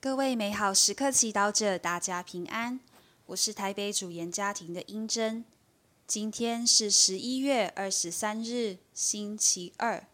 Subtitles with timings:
[0.00, 2.78] 各位美好时刻祈祷者，大家平安。
[3.26, 5.44] 我是台北主研家庭的英珍。
[6.06, 10.06] 今天是十一月二十三日，星期二。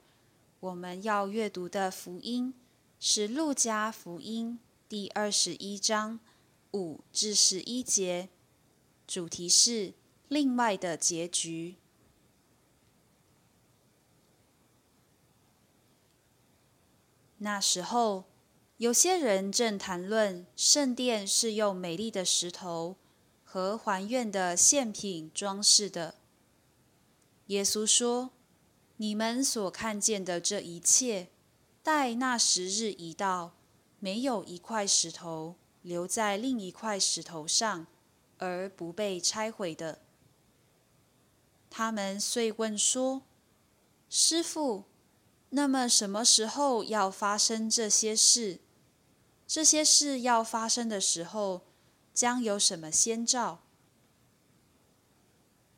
[0.60, 2.54] 我们要阅读的福音
[2.98, 4.59] 是《路加福音》
[4.89, 6.19] 第二十一章
[6.73, 8.30] 五至十一节，
[9.07, 9.93] 主题是
[10.29, 11.75] 另外的结局。
[17.37, 18.25] 那时候。
[18.79, 22.97] 有些人正谈论圣殿是用美丽的石头
[23.45, 26.16] 和还愿的献品装饰的。
[27.47, 28.30] 耶稣说
[28.98, 31.28] ：“你们所看见的这一切，
[31.84, 33.55] 待那时日一到，
[34.00, 37.86] 没有一块石头留在另一块石头上
[38.38, 40.00] 而不被拆毁的。”
[41.70, 43.22] 他们遂问说
[44.11, 44.83] ：“师傅，
[45.50, 48.59] 那么什么时候要发生这些事？”
[49.47, 51.62] 这些事要发生的时候，
[52.12, 53.61] 将有什么先兆？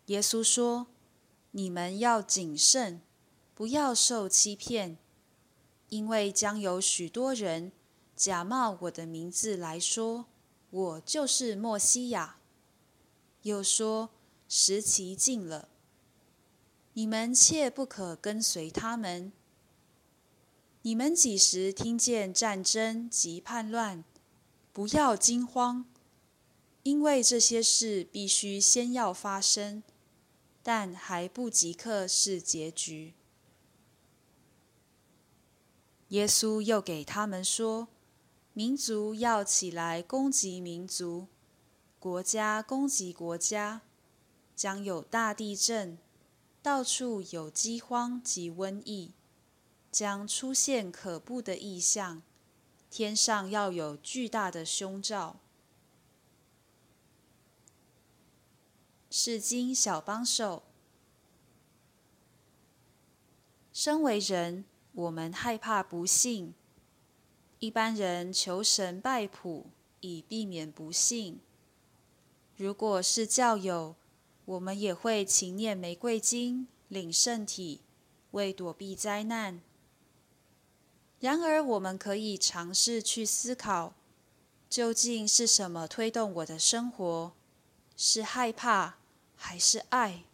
[0.06, 0.86] 耶稣说
[1.50, 3.03] ：“你们要谨慎，
[3.55, 4.98] 不要受欺骗，
[5.89, 7.73] 因为将有许多人
[8.14, 10.27] 假冒我的名字来说，
[10.70, 12.39] 我就是莫西亚；
[13.42, 14.11] 又说
[14.48, 15.69] 时期近了，
[16.92, 19.33] 你们切不可跟随他们。”
[20.87, 24.05] 你们几时听见战争及叛乱，
[24.73, 25.84] 不要惊慌，
[26.84, 29.83] 因为这些事必须先要发生，
[30.62, 33.14] 但还不即刻是结局。
[36.11, 37.89] 耶稣又给他们说
[38.55, 41.27] ：“民族要起来攻击民族，
[41.98, 43.83] 国家攻击国家，
[44.55, 45.98] 将有大地震，
[46.62, 49.11] 到处有饥荒及瘟疫。”
[49.97, 52.20] 将出现可怖的异象，
[52.91, 55.36] 天上要有巨大的凶兆。
[59.08, 60.64] 是经小帮手。
[63.73, 66.52] 身为人，我们害怕不幸。
[67.58, 69.64] 一般人求神拜卜，
[70.01, 71.40] 以避免不幸。
[72.58, 73.96] 如果是教友，
[74.45, 77.80] 我们也会勤念玫瑰经，领圣体，
[78.33, 79.63] 为躲避灾难。
[81.18, 83.94] 然而，我们可以尝试去思考，
[84.68, 87.32] 究竟是什么推动我的生活？
[87.96, 88.96] 是害怕
[89.34, 90.24] 还是爱？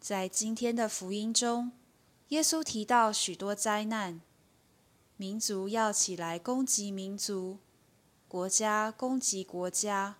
[0.00, 1.72] 在今天的福音中，
[2.28, 4.22] 耶稣提到许多灾难：
[5.18, 7.58] 民族要起来攻击民族，
[8.26, 10.16] 国家攻击国家，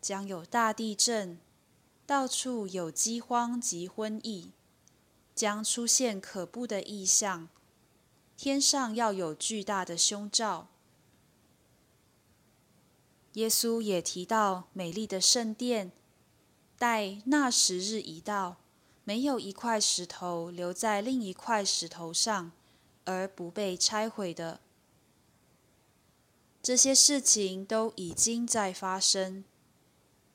[0.00, 1.38] 将有大地震，
[2.04, 4.50] 到处有饥荒及瘟疫，
[5.36, 7.48] 将出现可怖的异象。
[8.42, 10.68] 天上要有巨大的胸罩。
[13.34, 15.92] 耶稣也提到美丽的圣殿，
[16.78, 18.56] 待那时日一到，
[19.04, 22.50] 没有一块石头留在另一块石头上
[23.04, 24.60] 而不被拆毁的。
[26.62, 29.44] 这些事情都已经在发生。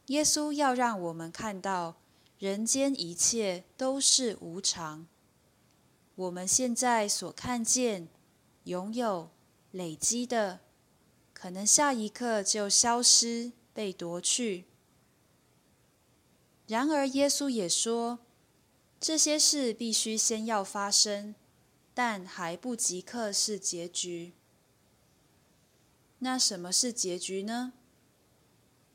[0.09, 1.95] 耶稣要让我们看到，
[2.37, 5.07] 人间一切都是无常。
[6.15, 8.07] 我们现在所看见、
[8.63, 9.29] 拥有、
[9.71, 10.61] 累积的，
[11.33, 14.63] 可能下一刻就消失、被夺去。
[16.67, 18.19] 然而，耶稣也说，
[18.99, 21.35] 这些事必须先要发生，
[21.93, 24.33] 但还不即刻是结局。
[26.19, 27.73] 那什么是结局呢？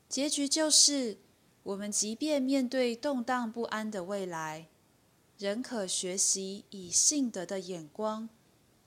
[0.09, 1.19] 结局就是，
[1.61, 4.70] 我们即便面对动荡不安的未来。
[5.41, 8.29] 人可学习以信德的眼光，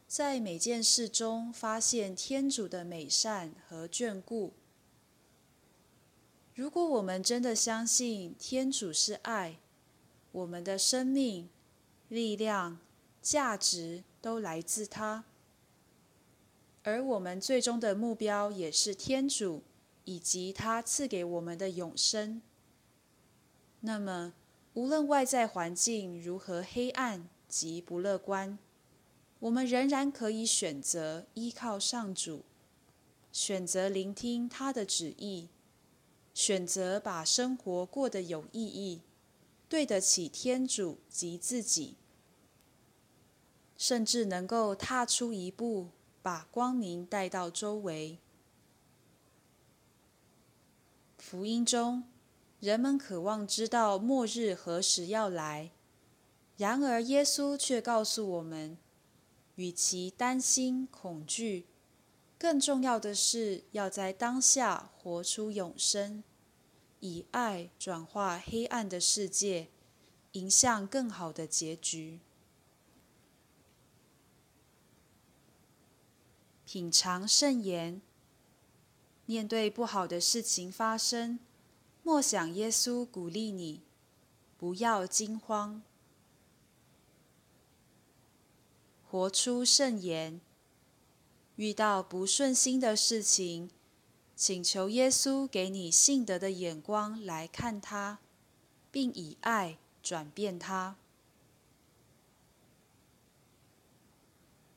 [0.07, 4.53] 在每件事中发现天主的美善和眷顾。
[6.55, 9.57] 如果我们真的相信天主是爱，
[10.31, 11.49] 我们的生命、
[12.09, 12.79] 力量、
[13.21, 15.25] 价值都来自他，
[16.85, 19.65] 而我们最终的目标也是天主
[20.05, 22.41] 以及他赐给我们的永生，
[23.81, 24.35] 那么。
[24.75, 28.59] 无论外在环境如何黑暗及不乐观，
[29.39, 32.45] 我们仍然可以选择依靠上主，
[33.31, 35.49] 选择聆听他的旨意，
[36.35, 39.03] 选择把生活过得有意义，
[39.69, 41.95] 对得起天主及自己，
[43.77, 45.91] 甚至能够踏出一步，
[46.21, 48.19] 把光明带到周围。
[51.17, 52.03] 福音中。
[52.65, 55.71] 人们渴望知道末日何时要来，
[56.57, 58.79] 然而耶稣却告诉我们：
[59.57, 61.67] 与其担心恐惧，
[62.39, 66.25] 更重要的是要在当下活出永生，
[67.01, 69.69] 以爱转化黑暗的世界，
[70.33, 72.21] 迎向更好的结局。
[76.65, 78.01] 品尝圣言，
[79.27, 81.39] 面对不好的事情发生，
[82.05, 83.81] 默想耶稣鼓励你，
[84.59, 85.83] 不要惊慌。
[89.11, 90.39] 活出圣言，
[91.57, 93.71] 遇到不顺心的事情，
[94.37, 98.19] 请求耶稣给你信德的眼光来看他，
[98.91, 100.97] 并以爱转变他。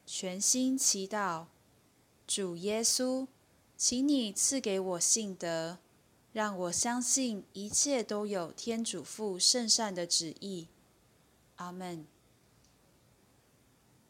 [0.06, 1.48] 全心祈祷。
[2.26, 3.28] 主耶稣，
[3.76, 5.80] 请你赐给我信德，
[6.38, 10.68] 让我相信一切都有天主父圣善的旨意。
[11.56, 12.06] 阿门。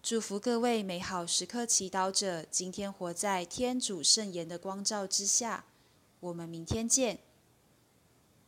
[0.04, 5.64] 祝福各位美好时刻祈祷者，今天活在天主圣言的光照之下。
[6.20, 7.20] 我们明天见。